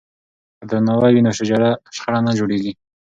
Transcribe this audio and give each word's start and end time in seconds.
که 0.59 0.63
درناوی 0.69 1.11
وي 1.13 1.21
نو 1.25 1.31
شخړه 1.97 2.19
نه 2.27 2.31
جوړیږي. 2.39 2.73